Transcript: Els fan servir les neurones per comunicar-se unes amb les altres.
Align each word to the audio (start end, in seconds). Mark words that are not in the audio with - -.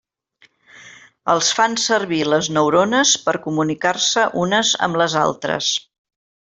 Els 1.33 1.49
fan 1.59 1.77
servir 1.83 2.23
les 2.35 2.49
neurones 2.57 3.13
per 3.29 3.37
comunicar-se 3.47 4.27
unes 4.49 4.75
amb 4.89 5.03
les 5.05 5.21
altres. 5.29 5.73